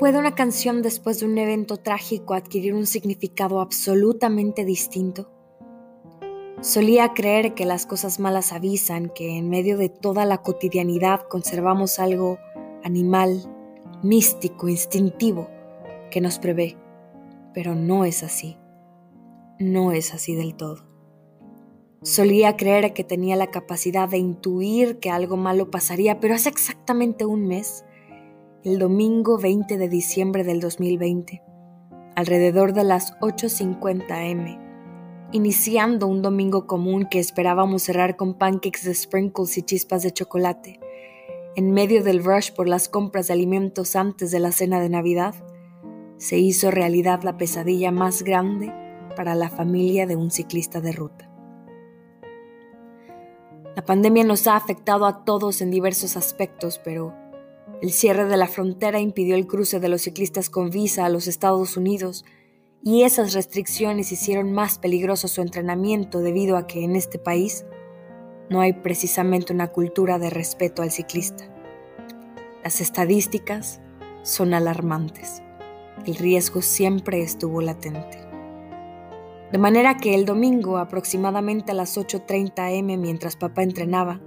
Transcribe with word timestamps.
puede 0.00 0.18
una 0.18 0.34
canción 0.34 0.80
después 0.80 1.20
de 1.20 1.26
un 1.26 1.36
evento 1.36 1.76
trágico 1.76 2.32
adquirir 2.32 2.72
un 2.74 2.86
significado 2.86 3.60
absolutamente 3.60 4.64
distinto? 4.64 5.30
Solía 6.62 7.12
creer 7.12 7.52
que 7.52 7.66
las 7.66 7.84
cosas 7.84 8.18
malas 8.18 8.54
avisan, 8.54 9.10
que 9.10 9.36
en 9.36 9.50
medio 9.50 9.76
de 9.76 9.90
toda 9.90 10.24
la 10.24 10.38
cotidianidad 10.38 11.20
conservamos 11.28 11.98
algo 11.98 12.38
animal, 12.82 13.42
místico, 14.02 14.70
instintivo, 14.70 15.50
que 16.10 16.22
nos 16.22 16.38
prevé. 16.38 16.78
Pero 17.52 17.74
no 17.74 18.06
es 18.06 18.22
así. 18.22 18.56
No 19.58 19.92
es 19.92 20.14
así 20.14 20.34
del 20.34 20.54
todo. 20.54 20.86
Solía 22.02 22.56
creer 22.56 22.94
que 22.94 23.04
tenía 23.04 23.36
la 23.36 23.50
capacidad 23.50 24.08
de 24.08 24.16
intuir 24.16 24.98
que 24.98 25.10
algo 25.10 25.36
malo 25.36 25.70
pasaría, 25.70 26.20
pero 26.20 26.34
hace 26.34 26.48
exactamente 26.48 27.26
un 27.26 27.46
mes, 27.46 27.84
el 28.62 28.78
domingo 28.78 29.38
20 29.38 29.78
de 29.78 29.88
diciembre 29.88 30.44
del 30.44 30.60
2020, 30.60 31.42
alrededor 32.14 32.74
de 32.74 32.84
las 32.84 33.18
8.50 33.20 34.30
m, 34.30 34.58
iniciando 35.32 36.06
un 36.06 36.20
domingo 36.20 36.66
común 36.66 37.06
que 37.10 37.20
esperábamos 37.20 37.84
cerrar 37.84 38.16
con 38.16 38.34
pancakes 38.34 38.84
de 38.84 38.92
sprinkles 38.92 39.56
y 39.56 39.62
chispas 39.62 40.02
de 40.02 40.10
chocolate, 40.10 40.78
en 41.56 41.72
medio 41.72 42.04
del 42.04 42.22
rush 42.22 42.52
por 42.52 42.68
las 42.68 42.90
compras 42.90 43.28
de 43.28 43.32
alimentos 43.32 43.96
antes 43.96 44.30
de 44.30 44.40
la 44.40 44.52
cena 44.52 44.78
de 44.78 44.90
Navidad, 44.90 45.34
se 46.18 46.36
hizo 46.36 46.70
realidad 46.70 47.22
la 47.22 47.38
pesadilla 47.38 47.90
más 47.90 48.22
grande 48.22 48.74
para 49.16 49.34
la 49.34 49.48
familia 49.48 50.06
de 50.06 50.16
un 50.16 50.30
ciclista 50.30 50.82
de 50.82 50.92
ruta. 50.92 51.30
La 53.74 53.86
pandemia 53.86 54.24
nos 54.24 54.46
ha 54.46 54.56
afectado 54.56 55.06
a 55.06 55.24
todos 55.24 55.62
en 55.62 55.70
diversos 55.70 56.18
aspectos, 56.18 56.78
pero 56.84 57.14
el 57.82 57.90
cierre 57.92 58.26
de 58.26 58.36
la 58.36 58.46
frontera 58.46 59.00
impidió 59.00 59.34
el 59.36 59.46
cruce 59.46 59.80
de 59.80 59.88
los 59.88 60.02
ciclistas 60.02 60.50
con 60.50 60.70
visa 60.70 61.06
a 61.06 61.08
los 61.08 61.26
Estados 61.26 61.76
Unidos 61.76 62.24
y 62.82 63.02
esas 63.02 63.32
restricciones 63.32 64.12
hicieron 64.12 64.52
más 64.52 64.78
peligroso 64.78 65.28
su 65.28 65.40
entrenamiento 65.42 66.20
debido 66.20 66.56
a 66.56 66.66
que 66.66 66.84
en 66.84 66.96
este 66.96 67.18
país 67.18 67.64
no 68.48 68.60
hay 68.60 68.72
precisamente 68.72 69.52
una 69.52 69.68
cultura 69.68 70.18
de 70.18 70.30
respeto 70.30 70.82
al 70.82 70.90
ciclista. 70.90 71.44
Las 72.64 72.80
estadísticas 72.80 73.80
son 74.22 74.54
alarmantes. 74.54 75.42
El 76.04 76.16
riesgo 76.16 76.62
siempre 76.62 77.22
estuvo 77.22 77.60
latente. 77.60 78.18
De 79.52 79.58
manera 79.58 79.96
que 79.96 80.14
el 80.14 80.24
domingo, 80.24 80.78
aproximadamente 80.78 81.72
a 81.72 81.74
las 81.74 81.96
8.30 81.96 82.78
am 82.78 83.00
mientras 83.00 83.36
papá 83.36 83.62
entrenaba, 83.62 84.20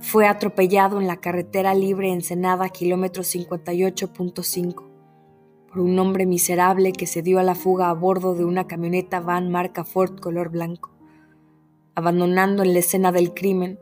fue 0.00 0.26
atropellado 0.26 1.00
en 1.00 1.06
la 1.06 1.16
carretera 1.16 1.74
libre 1.74 2.12
Ensenada, 2.12 2.68
kilómetro 2.68 3.22
58.5, 3.22 4.84
por 5.68 5.80
un 5.80 5.98
hombre 5.98 6.26
miserable 6.26 6.92
que 6.92 7.06
se 7.06 7.22
dio 7.22 7.38
a 7.38 7.42
la 7.42 7.54
fuga 7.54 7.90
a 7.90 7.94
bordo 7.94 8.34
de 8.34 8.44
una 8.44 8.66
camioneta 8.66 9.20
van 9.20 9.50
marca 9.50 9.84
Ford 9.84 10.18
color 10.20 10.50
blanco, 10.50 10.90
abandonando 11.94 12.62
en 12.62 12.72
la 12.72 12.80
escena 12.80 13.12
del 13.12 13.34
crimen 13.34 13.78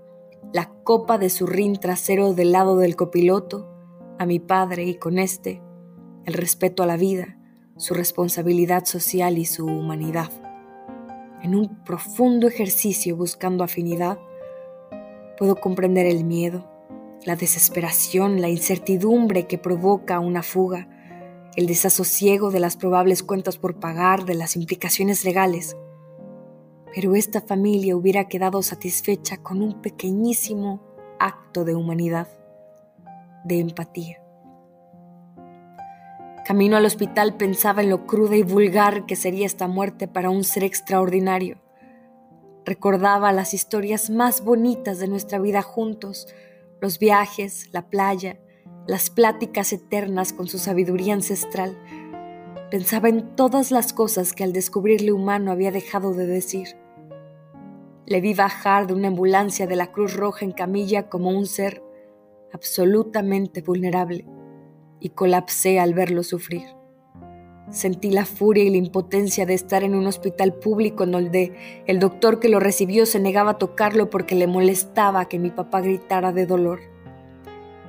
la 0.52 0.70
copa 0.84 1.18
de 1.18 1.30
su 1.30 1.46
rin 1.46 1.76
trasero 1.76 2.34
del 2.34 2.52
lado 2.52 2.76
del 2.76 2.96
copiloto, 2.96 3.68
a 4.18 4.26
mi 4.26 4.38
padre 4.38 4.84
y 4.84 4.94
con 4.96 5.18
este, 5.18 5.62
el 6.24 6.34
respeto 6.34 6.82
a 6.82 6.86
la 6.86 6.96
vida, 6.96 7.38
su 7.76 7.94
responsabilidad 7.94 8.84
social 8.84 9.38
y 9.38 9.46
su 9.46 9.66
humanidad. 9.66 10.30
En 11.42 11.56
un 11.56 11.82
profundo 11.84 12.46
ejercicio 12.46 13.16
buscando 13.16 13.64
afinidad, 13.64 14.18
puedo 15.42 15.56
comprender 15.56 16.06
el 16.06 16.22
miedo, 16.22 16.70
la 17.24 17.34
desesperación, 17.34 18.40
la 18.40 18.48
incertidumbre 18.48 19.48
que 19.48 19.58
provoca 19.58 20.20
una 20.20 20.44
fuga, 20.44 20.86
el 21.56 21.66
desasosiego 21.66 22.52
de 22.52 22.60
las 22.60 22.76
probables 22.76 23.24
cuentas 23.24 23.58
por 23.58 23.80
pagar, 23.80 24.24
de 24.24 24.36
las 24.36 24.54
implicaciones 24.54 25.24
legales. 25.24 25.76
Pero 26.94 27.16
esta 27.16 27.40
familia 27.40 27.96
hubiera 27.96 28.28
quedado 28.28 28.62
satisfecha 28.62 29.38
con 29.38 29.62
un 29.62 29.82
pequeñísimo 29.82 30.80
acto 31.18 31.64
de 31.64 31.74
humanidad, 31.74 32.28
de 33.42 33.58
empatía. 33.58 34.22
Camino 36.46 36.76
al 36.76 36.86
hospital 36.86 37.36
pensaba 37.36 37.82
en 37.82 37.90
lo 37.90 38.06
cruda 38.06 38.36
y 38.36 38.44
vulgar 38.44 39.06
que 39.06 39.16
sería 39.16 39.46
esta 39.46 39.66
muerte 39.66 40.06
para 40.06 40.30
un 40.30 40.44
ser 40.44 40.62
extraordinario. 40.62 41.58
Recordaba 42.64 43.32
las 43.32 43.54
historias 43.54 44.08
más 44.08 44.44
bonitas 44.44 44.98
de 44.98 45.08
nuestra 45.08 45.40
vida 45.40 45.62
juntos, 45.62 46.28
los 46.80 46.98
viajes, 46.98 47.68
la 47.72 47.88
playa, 47.88 48.38
las 48.86 49.10
pláticas 49.10 49.72
eternas 49.72 50.32
con 50.32 50.46
su 50.46 50.58
sabiduría 50.58 51.14
ancestral. 51.14 51.76
Pensaba 52.70 53.08
en 53.08 53.34
todas 53.34 53.70
las 53.70 53.92
cosas 53.92 54.32
que 54.32 54.44
al 54.44 54.52
descubrirle 54.52 55.12
humano 55.12 55.50
había 55.50 55.72
dejado 55.72 56.14
de 56.14 56.26
decir. 56.26 56.76
Le 58.06 58.20
vi 58.20 58.34
bajar 58.34 58.86
de 58.86 58.94
una 58.94 59.08
ambulancia 59.08 59.66
de 59.66 59.76
la 59.76 59.90
Cruz 59.92 60.14
Roja 60.14 60.44
en 60.44 60.52
camilla 60.52 61.08
como 61.08 61.30
un 61.30 61.46
ser 61.46 61.82
absolutamente 62.52 63.60
vulnerable 63.60 64.26
y 65.00 65.10
colapsé 65.10 65.80
al 65.80 65.94
verlo 65.94 66.22
sufrir. 66.22 66.81
Sentí 67.72 68.10
la 68.10 68.26
furia 68.26 68.64
y 68.64 68.70
la 68.70 68.76
impotencia 68.76 69.46
de 69.46 69.54
estar 69.54 69.82
en 69.82 69.94
un 69.94 70.06
hospital 70.06 70.52
público 70.52 71.04
en 71.04 71.12
donde 71.12 71.82
el 71.86 72.00
doctor 72.00 72.38
que 72.38 72.50
lo 72.50 72.60
recibió 72.60 73.06
se 73.06 73.18
negaba 73.18 73.52
a 73.52 73.58
tocarlo 73.58 74.10
porque 74.10 74.34
le 74.34 74.46
molestaba 74.46 75.24
que 75.24 75.38
mi 75.38 75.50
papá 75.50 75.80
gritara 75.80 76.32
de 76.32 76.44
dolor. 76.44 76.80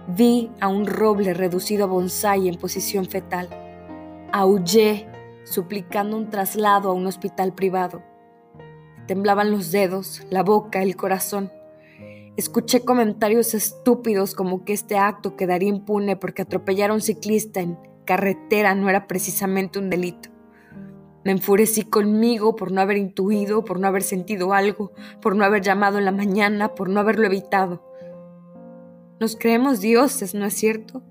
Vi 0.07 0.49
a 0.61 0.69
un 0.69 0.85
roble 0.85 1.33
reducido 1.33 1.83
a 1.83 1.87
bonsai 1.87 2.47
en 2.47 2.55
posición 2.55 3.05
fetal. 3.05 3.49
Aullé, 4.31 5.05
suplicando 5.43 6.15
un 6.15 6.29
traslado 6.29 6.89
a 6.89 6.93
un 6.93 7.05
hospital 7.05 7.53
privado. 7.53 8.01
Temblaban 9.05 9.51
los 9.51 9.73
dedos, 9.73 10.25
la 10.29 10.43
boca, 10.43 10.81
el 10.81 10.95
corazón. 10.95 11.51
Escuché 12.37 12.85
comentarios 12.85 13.53
estúpidos 13.53 14.33
como 14.33 14.63
que 14.63 14.71
este 14.71 14.97
acto 14.97 15.35
quedaría 15.35 15.67
impune 15.67 16.15
porque 16.15 16.41
atropellar 16.41 16.89
a 16.89 16.93
un 16.93 17.01
ciclista 17.01 17.59
en 17.59 17.77
carretera 18.05 18.75
no 18.75 18.89
era 18.89 19.07
precisamente 19.07 19.79
un 19.79 19.89
delito. 19.89 20.29
Me 21.23 21.31
enfurecí 21.31 21.83
conmigo 21.83 22.55
por 22.55 22.71
no 22.71 22.81
haber 22.81 22.97
intuido, 22.97 23.63
por 23.63 23.79
no 23.79 23.87
haber 23.87 24.03
sentido 24.03 24.53
algo, 24.53 24.91
por 25.21 25.35
no 25.35 25.45
haber 25.45 25.61
llamado 25.61 25.97
en 25.97 26.05
la 26.05 26.11
mañana, 26.11 26.75
por 26.75 26.89
no 26.89 26.99
haberlo 26.99 27.25
evitado. 27.25 27.81
Nos 29.19 29.37
creemos 29.37 29.79
dioses, 29.79 30.35
¿no 30.35 30.45
es 30.45 30.53
cierto? 30.53 31.01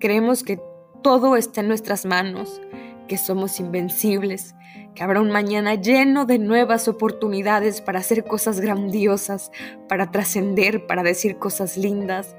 Creemos 0.00 0.42
que 0.42 0.60
todo 1.02 1.36
está 1.36 1.60
en 1.60 1.68
nuestras 1.68 2.04
manos, 2.04 2.60
que 3.06 3.16
somos 3.16 3.60
invencibles, 3.60 4.56
que 4.94 5.04
habrá 5.04 5.20
un 5.20 5.30
mañana 5.30 5.76
lleno 5.76 6.26
de 6.26 6.40
nuevas 6.40 6.88
oportunidades 6.88 7.80
para 7.80 8.00
hacer 8.00 8.24
cosas 8.24 8.60
grandiosas, 8.60 9.52
para 9.88 10.10
trascender, 10.10 10.86
para 10.88 11.04
decir 11.04 11.38
cosas 11.38 11.76
lindas, 11.76 12.36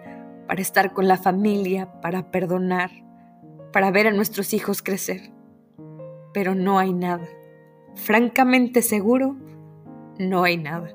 para 0.48 0.62
estar 0.62 0.94
con 0.94 1.08
la 1.08 1.18
familia, 1.18 1.90
para 2.02 2.30
perdonar, 2.32 2.92
para 3.72 3.92
ver 3.92 4.08
a 4.08 4.12
nuestros 4.12 4.54
hijos 4.54 4.82
crecer. 4.82 5.32
Pero 6.34 6.56
no 6.56 6.80
hay 6.80 6.94
nada. 6.94 7.28
Francamente 7.96 8.82
seguro, 8.82 9.36
no 10.18 10.44
hay 10.44 10.58
nada. 10.58 10.94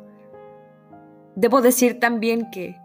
Debo 1.37 1.61
decir 1.61 1.99
también 1.99 2.51
que 2.51 2.77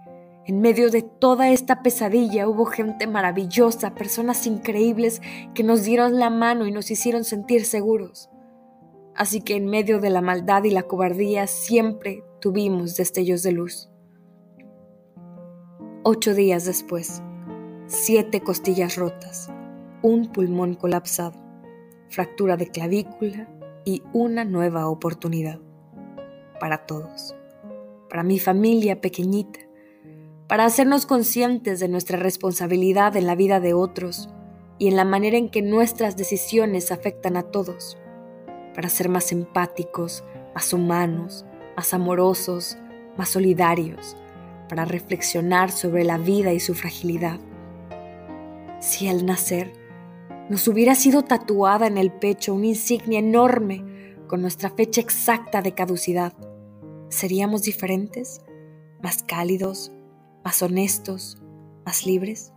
en 0.46 0.62
medio 0.62 0.90
de 0.90 1.04
toda 1.04 1.52
esta 1.52 1.84
pesadilla 1.84 2.48
hubo 2.48 2.66
gente 2.66 3.06
maravillosa, 3.06 3.94
personas 3.94 4.48
increíbles 4.48 5.22
que 5.54 5.64
nos 5.64 5.84
dieron 5.84 6.18
la 6.18 6.32
mano 6.32 6.66
y 6.66 6.72
nos 6.72 6.90
hicieron 6.90 7.24
sentir 7.24 7.66
seguros. 7.66 8.32
Así 9.16 9.42
que 9.42 9.56
en 9.56 9.68
medio 9.68 10.00
de 10.00 10.10
la 10.10 10.22
maldad 10.22 10.64
y 10.64 10.72
la 10.72 10.84
cobardía 10.84 11.46
siempre 11.46 12.24
tuvimos 12.40 12.96
destellos 12.96 13.44
de 13.44 13.52
luz. 13.52 13.92
Ocho 16.04 16.34
días 16.34 16.66
después, 16.66 17.22
siete 17.85 18.42
costillas 18.42 18.96
rotas, 18.96 19.52
un 20.01 20.31
pulmón 20.31 20.75
colapsado, 20.75 21.34
fractura 22.09 22.57
de 22.57 22.67
clavícula 22.67 23.47
y 23.85 24.03
una 24.13 24.46
nueva 24.46 24.87
oportunidad. 24.87 25.59
Para 26.59 26.85
todos. 26.85 27.35
Para 28.09 28.23
mi 28.23 28.40
familia 28.40 29.01
pequeñita. 29.01 29.59
Para 30.47 30.66
hacernos 30.66 31.05
conscientes 31.05 31.79
de 31.79 31.87
nuestra 31.87 32.17
responsabilidad 32.17 33.16
en 33.16 33.28
la 33.28 33.35
vida 33.35 33.59
de 33.59 33.73
otros 33.73 34.29
y 34.78 34.87
en 34.87 34.96
la 34.96 35.05
manera 35.05 35.37
en 35.37 35.49
que 35.49 35.61
nuestras 35.61 36.17
decisiones 36.17 36.91
afectan 36.91 37.37
a 37.37 37.43
todos 37.43 37.97
para 38.73 38.90
ser 38.90 39.09
más 39.09 39.31
empáticos, 39.31 40.23
más 40.55 40.73
humanos, 40.73 41.46
más 41.75 41.93
amorosos, 41.93 42.78
más 43.17 43.29
solidarios, 43.29 44.16
para 44.69 44.85
reflexionar 44.85 45.72
sobre 45.72 46.03
la 46.03 46.17
vida 46.17 46.53
y 46.53 46.59
su 46.59 46.73
fragilidad. 46.73 47.40
Si 48.79 49.07
al 49.07 49.25
nacer 49.25 49.73
nos 50.49 50.67
hubiera 50.67 50.96
sido 50.96 51.22
tatuada 51.22 51.85
en 51.85 51.97
el 51.97 52.11
pecho 52.11 52.55
una 52.55 52.66
insignia 52.66 53.19
enorme 53.19 54.16
con 54.28 54.41
nuestra 54.41 54.72
fecha 54.72 54.99
exacta 54.99 55.61
de 55.61 55.73
caducidad, 55.73 56.34
¿seríamos 57.09 57.63
diferentes? 57.63 58.41
¿Más 59.01 59.23
cálidos? 59.23 59.91
¿Más 60.43 60.61
honestos? 60.63 61.41
¿Más 61.85 62.05
libres? 62.05 62.51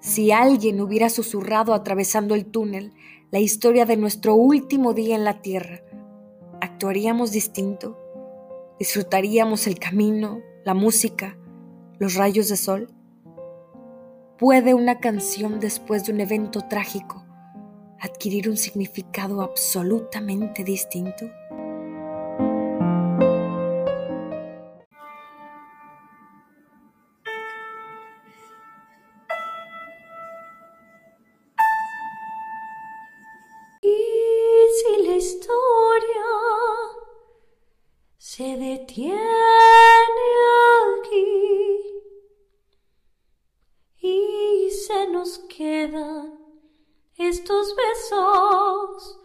Si 0.00 0.32
alguien 0.32 0.80
hubiera 0.80 1.10
susurrado 1.10 1.74
atravesando 1.74 2.34
el 2.34 2.46
túnel 2.46 2.92
la 3.30 3.38
historia 3.38 3.84
de 3.84 3.96
nuestro 3.96 4.34
último 4.34 4.94
día 4.94 5.14
en 5.14 5.24
la 5.24 5.42
Tierra, 5.42 5.80
¿actuaríamos 6.60 7.32
distinto? 7.32 7.98
¿Disfrutaríamos 8.78 9.66
el 9.66 9.78
camino, 9.78 10.40
la 10.64 10.74
música, 10.74 11.36
los 11.98 12.14
rayos 12.14 12.48
de 12.48 12.56
sol? 12.56 12.88
¿Puede 14.38 14.74
una 14.74 14.98
canción 14.98 15.60
después 15.60 16.04
de 16.04 16.12
un 16.12 16.20
evento 16.20 16.62
trágico 16.62 17.24
adquirir 18.00 18.48
un 18.48 18.56
significado 18.56 19.42
absolutamente 19.42 20.64
distinto? 20.64 21.26
Se 44.94 45.06
nos 45.08 45.38
quedan 45.48 46.38
estos 47.16 47.74
besos 47.76 49.18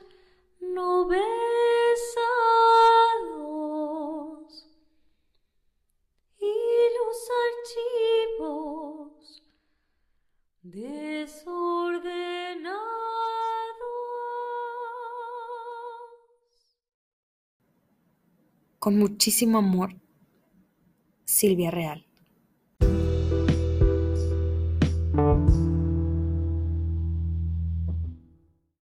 no 0.61 1.07
besados 1.07 1.29
y 6.39 6.53
los 6.97 7.29
archivos 8.39 9.43
desordenados. 10.63 12.09
Con 18.79 18.97
muchísimo 18.97 19.59
amor, 19.59 19.95
Silvia 21.25 21.69
Real. 21.69 22.08